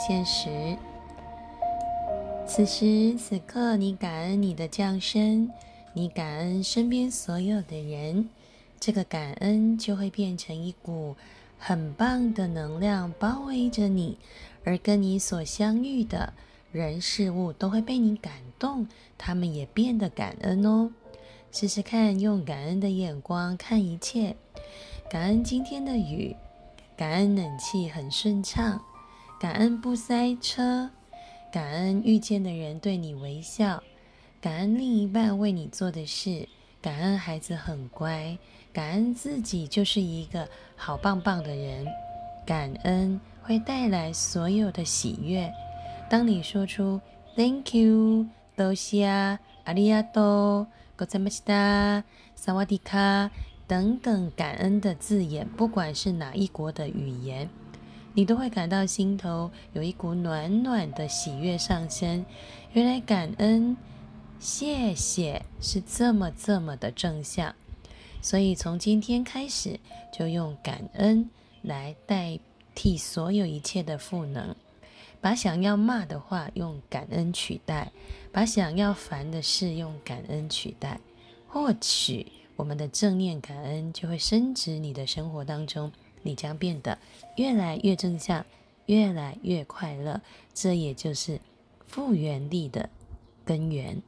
[0.07, 0.75] 现实。
[2.47, 5.51] 此时此刻，你感恩你的降生，
[5.93, 8.27] 你感恩身边所有的人，
[8.79, 11.15] 这个感恩就会变成一股
[11.59, 14.17] 很棒的能量包围着你，
[14.63, 16.33] 而跟你所相遇的
[16.71, 18.87] 人事物都会被你感动，
[19.19, 20.91] 他们也变得感恩哦。
[21.51, 24.35] 试试看，用感恩的眼光看一切，
[25.11, 26.35] 感恩今天的雨。
[26.97, 28.79] 感恩冷气很顺畅，
[29.40, 30.90] 感恩不塞车，
[31.52, 33.82] 感恩遇见的人对你微笑，
[34.40, 36.48] 感恩另一半为你做的事，
[36.80, 38.38] 感恩孩子很乖，
[38.72, 41.86] 感恩自己就是一个好棒棒的人。
[42.46, 45.52] 感恩会带来所有的喜悦。
[46.08, 47.00] 当你说出
[47.36, 49.04] “Thank you”、“多谢”、“
[49.64, 53.30] 阿里亚多”、“ございました”、“萨瓦迪卡”。
[53.68, 57.50] 等等感恩的字眼，不管是哪一国的语言，
[58.13, 62.25] 你都会感到心头有一股暖暖的喜悦上升。
[62.73, 63.75] 原来感恩、
[64.39, 67.55] 谢谢是这么这么的正向，
[68.21, 69.79] 所以从今天开始，
[70.11, 71.29] 就用感恩
[71.61, 72.39] 来代
[72.75, 74.55] 替所有一切的赋能，
[75.19, 77.91] 把想要骂的话用感恩取代，
[78.31, 80.99] 把想要烦的事用感恩取代，
[81.47, 82.27] 或许。
[82.57, 85.91] 我们的正念感恩就会升值你的生活当中，
[86.23, 86.97] 你将变得
[87.35, 88.45] 越来越正向，
[88.85, 90.21] 越来越快乐。
[90.53, 91.39] 这也就是
[91.87, 92.89] 复原力的
[93.43, 94.01] 根源。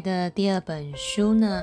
[0.00, 1.62] 的第二本书呢，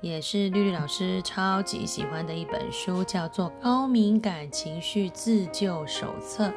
[0.00, 6.48] 也是绿绿老师超级喜欢的一本书，叫做《高敏感情绪自救手册》。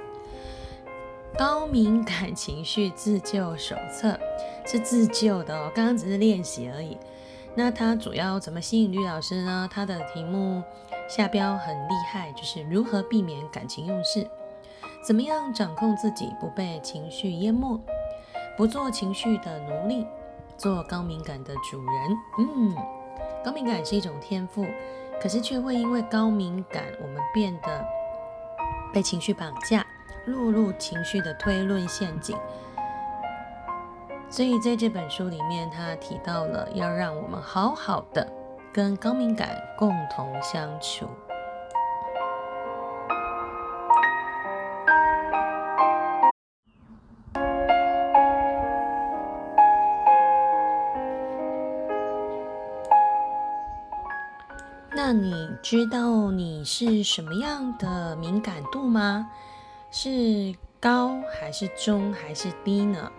[1.38, 4.18] 高敏感情绪自救手册
[4.66, 6.98] 是自救的哦，刚刚只是练习而已。
[7.54, 9.68] 那它主要怎么吸引绿老师呢？
[9.72, 10.64] 它的题目
[11.10, 14.26] 下标很厉害，就是如何避免感情用事，
[15.06, 17.80] 怎么样掌控自己不被情绪淹没，
[18.58, 20.06] 不做情绪的奴隶。
[20.58, 22.76] 做高敏感的主人，嗯，
[23.44, 24.66] 高敏感是一种天赋，
[25.22, 27.86] 可是却会因为高敏感，我们变得
[28.94, 29.86] 被情绪绑架，
[30.26, 32.38] 落入情绪的推论陷阱。
[34.30, 38.28] 所以在这本书里面，他提到了要让我们好好的
[38.74, 41.08] 跟高敏感共同相处。
[55.22, 59.30] 你知道你是什么样的敏感度吗？
[59.90, 63.10] 是高还是中还是低呢？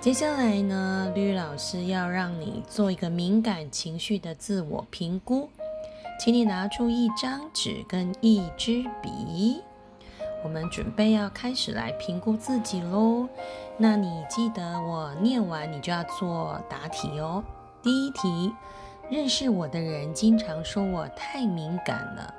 [0.00, 5.48] 接下来呢，绿老师要让你做一个敏感情绪的自我评估，
[6.18, 9.62] 请你拿出一张纸跟一支笔，
[10.42, 13.28] 我们准备要开始来评估自己喽。
[13.78, 17.44] 那你记得我念完，你就要做答题哦。
[17.80, 18.52] 第一题。
[19.12, 22.34] 认识我的人经常说我太敏感了。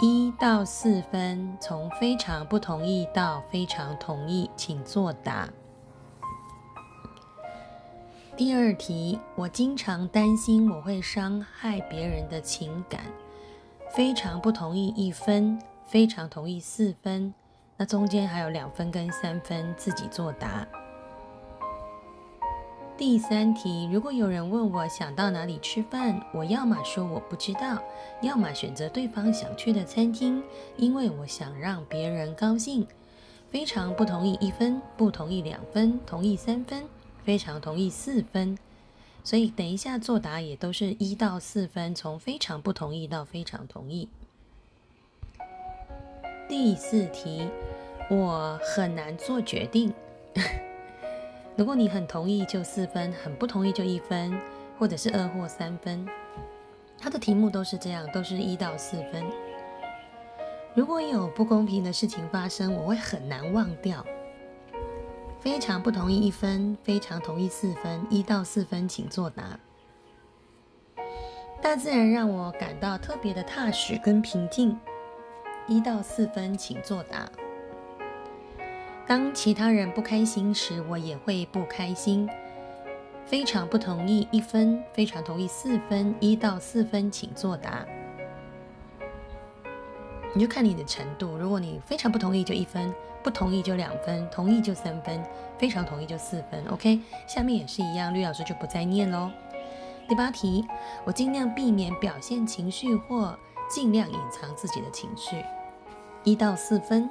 [0.00, 5.48] 一到四分，从非常不同意到非常同意，请作答。
[8.36, 13.00] 第二题，我经常担心我会伤害别人的情感。
[13.90, 17.34] 非常不同意一分，非常同意四分，
[17.76, 20.64] 那中间还有两分跟三分，自己作答。
[22.98, 27.82] 第三题，如果有人问我想到哪里吃饭，我要么说我不知道，
[28.20, 30.42] 要么选择对方想去的餐厅，
[30.76, 32.86] 因为我想让别人高兴。
[33.50, 36.84] 非常不同意一分，不同意两分，同意三分，
[37.24, 38.56] 非常同意四分。
[39.24, 44.08] 所以等一下作答也都是一到四分，从非常不同意到非常同意。
[46.48, 47.48] 第四题，
[48.10, 49.92] 我很难做决定。
[51.56, 54.38] 如果你很同意就四分，很不同意就一分，
[54.78, 56.06] 或者是二或三分。
[56.98, 59.24] 它的题目都是这样，都是一到四分。
[60.74, 64.04] 如果有不公平的事情发生，我会很难忘掉。
[65.40, 69.58] 非常不同意一分，非常同意四分，一到四分请作答。
[71.60, 74.78] 大自然让我感到特别的踏实跟平静，
[75.66, 77.28] 一到四分请作答。
[79.06, 82.28] 当其他人不开心时，我也会不开心。
[83.24, 87.84] 非常不同意一分，非常同意四分，一到四分请作答。
[90.34, 95.22] 你就看你的程度，如果你非常不同意就一分，不同意就两分，同意就三分，
[95.58, 96.64] 非常同意就四分。
[96.70, 99.30] OK，下面也是一样，绿老师就不再念喽。
[100.08, 100.64] 第八题，
[101.04, 103.38] 我尽量避免表现情绪或
[103.70, 105.42] 尽量隐藏自己的情绪。
[106.24, 107.08] 一到四分，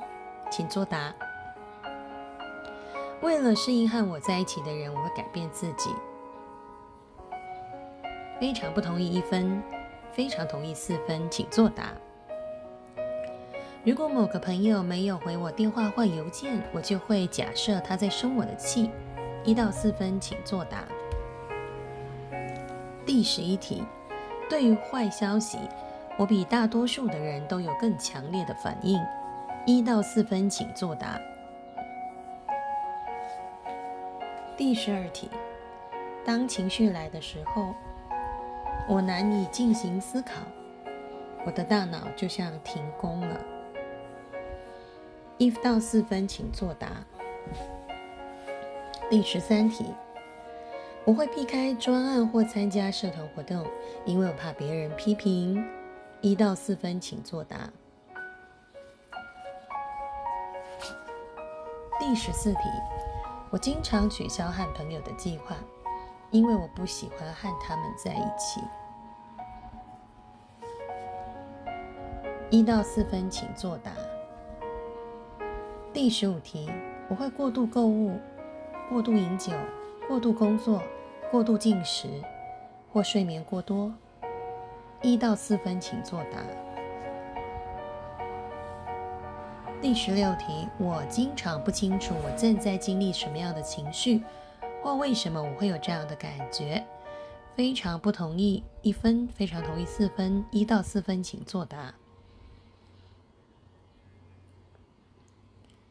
[0.49, 1.13] 请作答。
[3.21, 5.91] 为了适应和我在一起的人，我会改变自己。
[8.39, 9.61] 非常不同意一分，
[10.11, 11.93] 非常同意四分，请作答。
[13.83, 18.89] 如果某个朋友没有回我电话或邮件，我就会假设他在生我的气。
[19.43, 20.83] 一到四分，请作答。
[23.05, 23.83] 第十一题，
[24.49, 25.57] 对于坏消息，
[26.17, 28.99] 我比大多数的人都有更强烈的反应。
[29.65, 31.19] 一到四分，请作答。
[34.61, 35.27] 第十二题，
[36.23, 37.73] 当情绪来的时候，
[38.87, 40.33] 我难以进行思考，
[41.43, 43.41] 我的大脑就像停工了。
[45.39, 46.89] 一到四分，请作答。
[49.09, 49.83] 第十三题，
[51.05, 53.65] 我会避开专案或参加社团活动，
[54.05, 55.67] 因为我怕别人批评。
[56.21, 57.67] 一到四分，请作答。
[61.99, 62.59] 第十四题。
[63.51, 65.57] 我经常取消和朋友的计划，
[66.29, 68.61] 因为我不喜欢和他们在一起。
[72.49, 73.91] 一到四分，请作答。
[75.91, 76.71] 第十五题，
[77.09, 78.17] 我会过度购物、
[78.89, 79.51] 过度饮酒、
[80.07, 80.81] 过度工作、
[81.29, 82.07] 过度进食
[82.93, 83.93] 或睡眠过多。
[85.01, 86.70] 一到四分，请作答。
[89.81, 94.21] 第十六题，我经常不清楚我正在经历什么样的情绪，
[94.83, 96.85] 或为什么我会有这样的感觉。
[97.55, 101.91] 非常不同意一分，非常同意四分，一到四分请作答。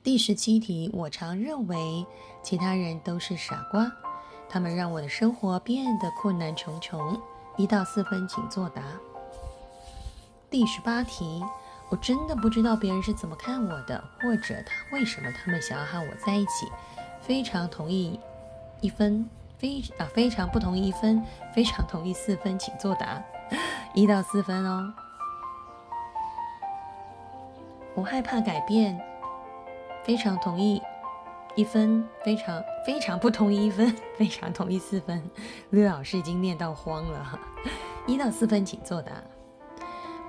[0.04, 2.06] 第十七题，我常认为
[2.44, 3.90] 其他人都是傻瓜，
[4.48, 7.20] 他们让我的生活变得困难重重。
[7.56, 8.82] 一到四分请作答。
[10.48, 11.42] 第十八题。
[11.90, 16.70] 我真的不知道别人是怎么看我的，或者他为什么他们想要和我在一起。
[17.20, 18.18] 非常同意
[18.80, 19.28] 一分，
[19.58, 21.22] 非啊非常不同意一分，
[21.54, 23.22] 非常同意四分，请作答，
[23.92, 24.92] 一到四分哦。
[27.94, 28.98] 我害怕改变，
[30.04, 30.80] 非常同意
[31.56, 35.22] 一分，非常非常不同意一分，非常同意四分。
[35.70, 37.38] 绿老师已经念到慌了，
[38.06, 39.12] 一到四分，请作答。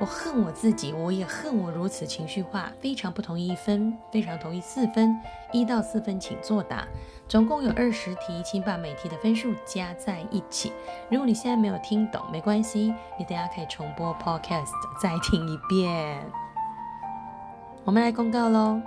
[0.02, 2.72] 我恨我自己，我也恨我如此情绪化。
[2.80, 5.16] 非常不同意一分，非常同意四分，
[5.52, 6.88] 一到四分请作答。
[7.28, 10.74] 总共有二十题，请把每题的分数加在一起。
[11.12, 16.20] 如果你现在没有听懂，没关系，你等下可以重播 Podcast 再听一遍。
[17.86, 18.82] 我们来公告喽。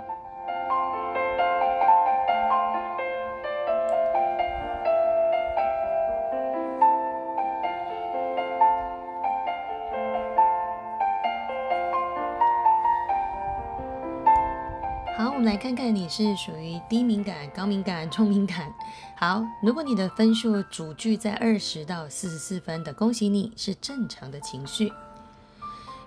[16.15, 18.73] 是属于低敏感、高敏感、中敏感。
[19.17, 24.93] 好，如果你的分数主句在二十到四十四分的，恭喜你是正常的情绪。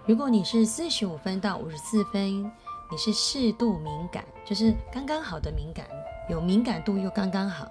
[0.06, 2.50] 如果你是四十五分到五十四分，
[2.90, 5.84] 你是适度敏感，就是刚刚好的敏感，
[6.30, 7.68] 有敏感度又刚刚好。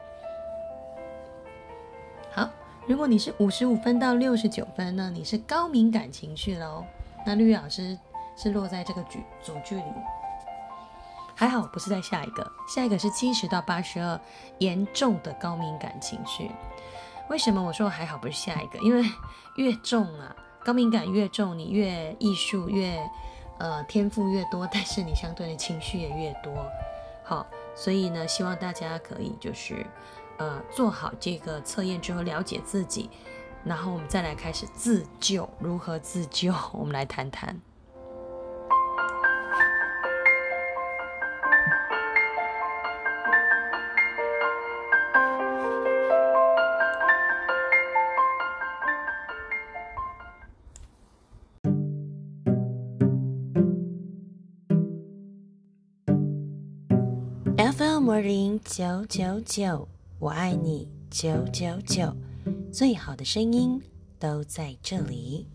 [2.32, 2.48] 好，
[2.86, 6.86] 如果你是五十五分到六十九分呢，你是高敏感情绪喽。
[7.26, 7.98] 那绿老师
[8.36, 9.84] 是落在这个主主句里。
[11.40, 14.20] 还好不是在下一个，下一个是七十到八十二，
[14.58, 16.50] 严重的高敏感情绪。
[17.30, 18.80] 为什么我说还好不是下一个？
[18.80, 19.08] 因为
[19.56, 20.36] 越重啊，
[20.66, 23.08] 高敏感越重，你越艺术越
[23.60, 26.52] 呃天赋越多，但是你相对的情绪也越多。
[27.24, 29.86] 好，所以呢，希望大家可以就是
[30.40, 33.12] 呃做好这个测验之后了解自己，
[33.64, 36.52] 然后我们再来开始自救，如何自救？
[36.74, 37.62] 我们来谈谈。
[58.28, 59.88] 零九九九，
[60.20, 62.14] 我爱你九九九，
[62.74, 63.82] 最好的声音
[64.20, 65.48] 都在这里。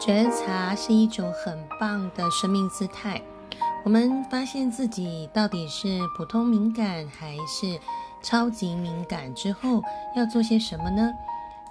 [0.00, 3.20] 觉察是一种很棒的生命姿态。
[3.84, 7.78] 我们发现自己到底是普通敏感还是
[8.22, 9.82] 超级敏感之后，
[10.16, 11.12] 要做些什么呢？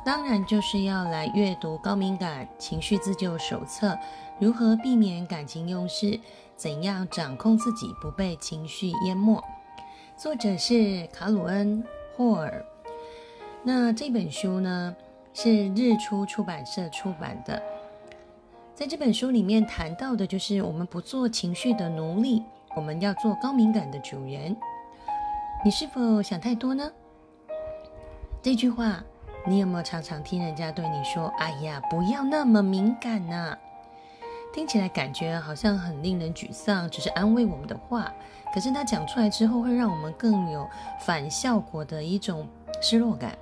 [0.04, 3.90] 当然就是要来阅读《高敏感情绪自救手册》，
[4.40, 6.20] 如何避免感情用事，
[6.56, 9.40] 怎样掌控自己不被情绪淹没。
[10.18, 11.84] 作者是卡鲁恩·
[12.16, 12.66] 霍尔。
[13.62, 14.96] 那这本书呢，
[15.36, 17.62] 是日出出版社出版的。
[18.74, 22.42] 在这本书里面谈到的，就是我们不做情绪的奴隶，
[22.76, 24.58] 我们要做高敏感的主人。
[25.64, 26.92] 你是否想太多呢？
[28.42, 29.04] 这句话。
[29.46, 33.58] 你有没有常常听人家对你说：“哎呀，不要那么敏感呐！”
[34.54, 38.12] 听起来感觉好像很令人沮丧，只是安慰我们的话。
[38.54, 40.68] 可是他讲出来之后，会让我们更有
[41.00, 42.48] 反效果的一种
[42.82, 43.38] 失落感。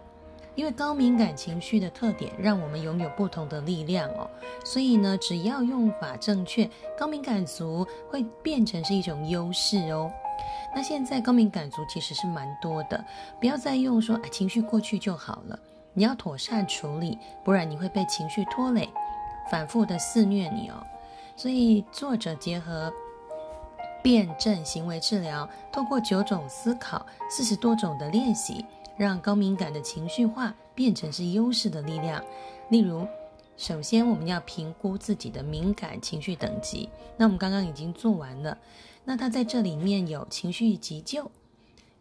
[0.55, 4.29] 因为高敏感情绪的特点，让我们拥有不同的力量哦。
[4.63, 10.11] 所以呢，只要用法正确，高敏感族会变成是一种优势哦。
[10.75, 13.03] 那现在高敏感族其实是蛮多的，
[13.39, 15.57] 不要再用说“哎，情绪过去就好了”。
[15.99, 18.87] 你要妥善处理，不然你会被情绪拖累，
[19.51, 20.81] 反复的肆虐你哦。
[21.35, 22.89] 所以作者结合
[24.01, 32.23] 辩证行为治疗，透过九种思考、四十多种的练习，让高敏感的情绪化变成是优势的力量。
[32.69, 33.05] 例如，
[33.57, 36.87] 首先我们要评估自己的敏感情绪等级，
[37.17, 38.57] 那我们刚刚已经做完了。
[39.03, 41.29] 那它在这里面有情绪急救。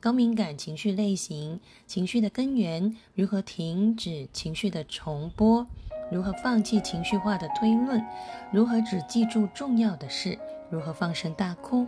[0.01, 5.67] 高敏感情绪类型，情绪的根源，如何停止情绪的重播，
[6.13, 8.01] 如何放弃情绪化的推论，
[8.53, 10.39] 如何只记住重要的事，
[10.71, 11.85] 如何放声大哭，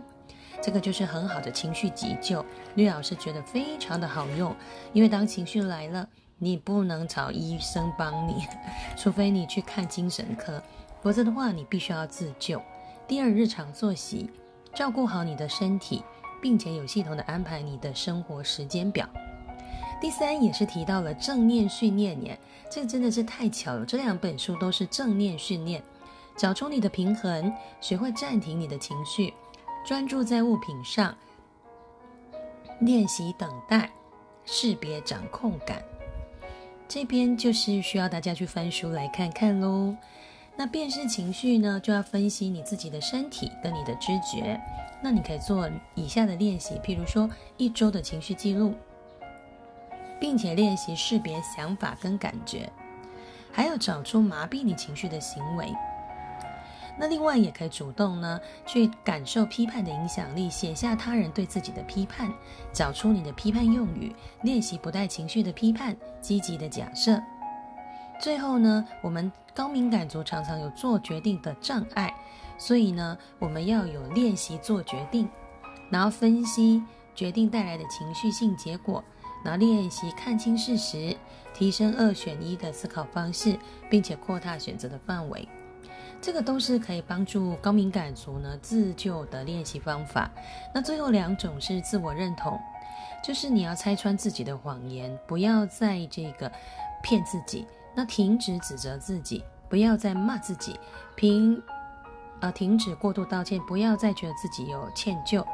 [0.61, 2.45] 这个就是很好的情绪急救。
[2.75, 4.53] 绿老师觉得非常的好用，
[4.91, 6.05] 因为当情绪来了，
[6.37, 8.45] 你不能找医生帮你，
[8.97, 10.61] 除非你去看精神科，
[11.01, 12.61] 否则的话你必须要自救。
[13.07, 14.29] 第二，日常作息，
[14.75, 16.03] 照顾好你的身体。
[16.41, 19.07] 并且有系统的安排你的生活时间表。
[20.01, 22.39] 第三也是提到了正念训练耶，
[22.71, 23.85] 这真的是太巧了。
[23.85, 25.83] 这两本书都是正念训练，
[26.35, 29.31] 找出你的平衡，学会暂停你的情绪，
[29.85, 31.15] 专注在物品上，
[32.79, 33.91] 练习等待，
[34.43, 35.83] 识别掌控感。
[36.87, 39.95] 这边就是需要大家去翻书来看看喽。
[40.57, 44.59] 那辨识情绪呢，就要分析你自己的身体跟你的知觉。
[45.03, 48.75] 那你可以做以下的练习，譬如说一周的情绪记录，
[50.19, 52.71] 并且练习识别想法跟感觉，
[53.51, 55.73] 还有找出麻痹你情绪的行为。
[56.99, 62.31] 那另外也可以主动呢去感受批判的影响力，写下他人对自己的批判，
[62.71, 67.19] 找出你的批判用语，练习不带情绪的批判，积极的假设。
[68.19, 72.13] 最后呢，我们高敏感族常常有做决定的障碍。
[72.61, 75.27] 所以呢，我们要有练习做决定，
[75.89, 76.79] 然后分析
[77.15, 79.03] 决定带来的情绪性结果，
[79.43, 81.17] 然后练习看清事实，
[81.55, 83.57] 提升二选一的思考方式，
[83.89, 85.47] 并且扩大选择的范围。
[86.21, 90.29] 这个都是可以帮助高敏感族呢自救的练习方法。
[90.71, 92.59] 那最后两种是自我认同，
[93.23, 96.51] 就是你要拆穿自己的谎言，不要再这个
[97.01, 100.79] 骗自己，那停止指责自己，不要再骂自己，
[101.15, 101.59] 凭。
[102.41, 105.45] 而停止过度道歉，不要再觉得自己有歉疚，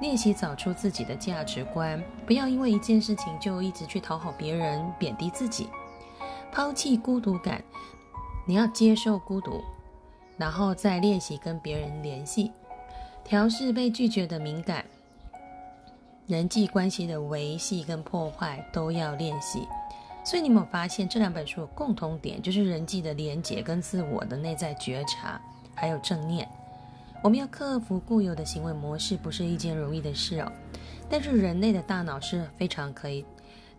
[0.00, 5.68] 练习找出自己的价值观，不要因为一件事情就一直去讨好别人，贬低自己，
[6.52, 7.64] 抛弃孤独感，
[8.46, 9.64] 你要接受孤独，
[10.36, 12.52] 然后再练习跟别人联系，
[13.24, 14.84] 调试被拒绝的敏感。
[16.26, 19.66] 人际关系的维系跟破坏都要练习，
[20.24, 25.40] 所以你有没有发现这两本书有共同点，就是人际的连结跟自我的内在觉察，
[25.76, 26.48] 还有正念。
[27.22, 30.50] 我们要克服固有的行为模式，不是一件容易的事哦。
[31.08, 33.24] 但是人类的大脑是非常可以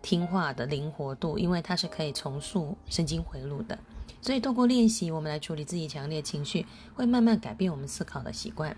[0.00, 3.78] 听话的灵活度，因为它是可以重塑神经回路的。
[4.20, 8.76] 所以透过练习，我们来处理自己强烈情绪，会慢慢改变我们思考的习惯。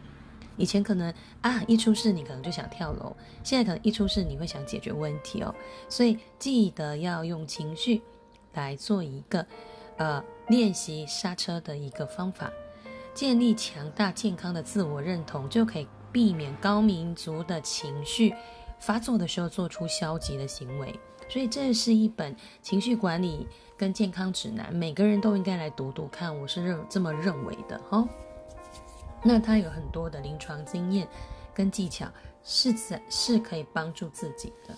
[0.57, 5.55] 以前可能啊，一出事你可能就想跳楼，现在可能一出事你会想解决问题哦。
[5.89, 8.03] 所以记得要用情绪
[8.53, 9.47] 来做一个
[9.97, 12.53] 呃练习刹车的一个方法，
[13.15, 18.35] 建立强大健康的自我认同，就可以避免高民族的情绪
[18.79, 20.99] 发作的时候做出消极的行为。
[21.29, 23.47] 所以这是一本情绪管理
[23.77, 28.09] 跟健康指南，每个人都应该来读读看，我是认这么认为的哈。
[29.23, 31.07] 那他有很多的临床经验
[31.55, 32.09] 跟技巧，
[32.43, 34.75] 是在是可以帮助自己的。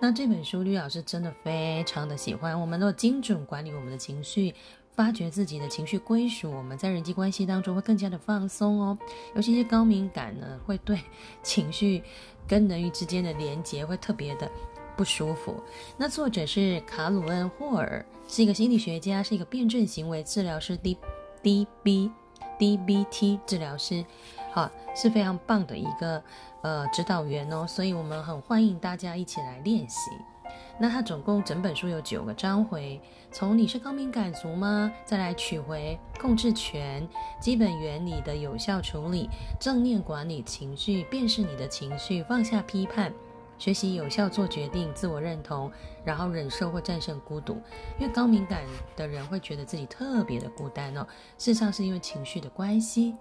[0.00, 2.60] 那这本书吕老师真的非常的喜欢。
[2.60, 4.52] 我们都精准管理我们的情绪，
[4.94, 8.98] 发掘自己的情绪归属，我们在人际关系当中会更加的放松哦。
[9.34, 11.00] 尤其是高敏感呢，会对
[11.42, 12.02] 情绪
[12.46, 14.50] 跟人与之间的连接会特别的
[14.96, 15.54] 不舒服。
[15.96, 20.96] 那作者是卡鲁恩霍尔，是一个心理学家，是一个辩证行为治疗师 D
[21.42, 22.10] D B。
[22.56, 24.04] DBT 治疗师，
[24.52, 26.22] 好是非常棒的一个
[26.62, 30.08] 呃指导员哦，所以我们很欢迎大家一起来练习。
[30.78, 33.00] 那它总共整本书有九个章回，
[33.30, 34.92] 从你是高敏感族吗？
[35.04, 37.08] 再来取回控制权、
[37.40, 43.12] 基本原理的有效处理、正念管理情绪、辨识你的情绪、放下批判。
[43.56, 45.70] 学习有效做决定，自我认同，
[46.04, 47.54] 然后忍受或战胜孤独。
[48.00, 48.64] 因为高敏感
[48.96, 51.06] 的人会觉得自己特别的孤单哦，
[51.38, 53.14] 事实上是因为情绪的关系。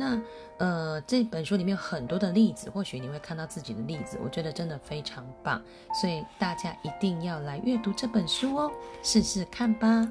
[0.00, 0.16] 那
[0.58, 5.60] 呃，这本书里面有很多的例子，或许你会看到自己的例子，我觉得真的非常棒，
[6.00, 8.70] 所以大家一定要来阅读这本书哦，
[9.02, 10.08] 试试看吧。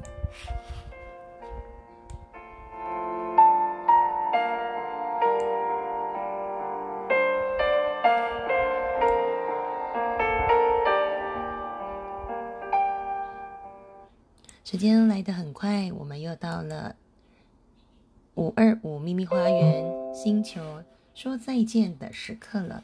[14.65, 16.93] 时间来得很快，我们又到了
[18.37, 19.83] 五二五秘密花园
[20.13, 20.61] 星球
[21.15, 22.83] 说再见的时刻了。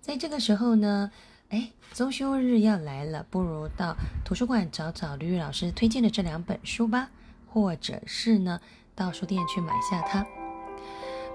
[0.00, 1.10] 在这个时候呢，
[1.50, 3.94] 哎，中秋日要来了，不如到
[4.24, 7.10] 图书馆找找吕老师推荐的这两本书吧，
[7.46, 8.58] 或者是呢，
[8.94, 10.26] 到书店去买下它。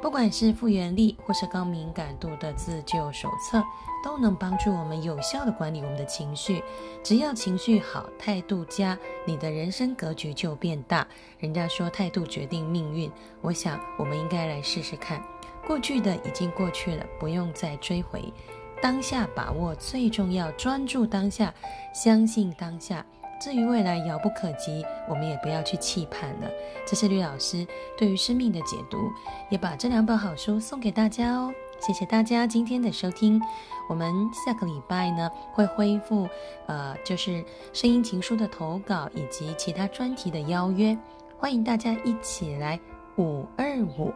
[0.01, 3.63] 不管是复原力或是高敏感度的自救手册，
[4.03, 6.63] 都能帮助我们有效的管理我们的情绪。
[7.03, 8.97] 只要情绪好，态度佳，
[9.27, 11.07] 你的人生格局就变大。
[11.37, 15.23] 人家说态度决定命运，我想我们应该来试试看。
[15.67, 18.33] 过去的已经过去了，不用再追回。
[18.81, 21.53] 当下把握最重要，专注当下，
[21.93, 23.05] 相信当下。
[23.41, 26.47] 至于未来遥不可及，我们也不要去期盼了。
[26.85, 27.65] 这是吕老师
[27.97, 29.11] 对于生命的解读，
[29.49, 31.51] 也把这两本好书送给大家哦。
[31.79, 33.41] 谢谢大家今天的收听，
[33.89, 36.29] 我们下个礼拜呢会恢复，
[36.67, 40.95] 呃，就是声音情书的投稿以及其他专题的邀约，
[41.39, 42.79] 欢迎大家一起来
[43.17, 44.13] 五二五，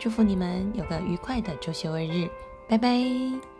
[0.00, 2.28] 祝福你们有个愉快的周休二日，
[2.68, 3.57] 拜拜。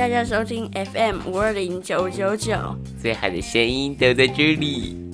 [0.00, 2.56] 大家收听 FM 五二零九九九，
[3.02, 5.09] 最好的声音都在这里。